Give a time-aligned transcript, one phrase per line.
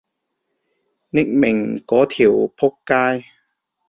[1.11, 3.27] 匿名嗰條僕街